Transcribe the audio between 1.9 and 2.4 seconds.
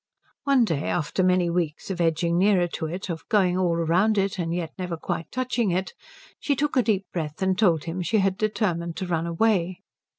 of edging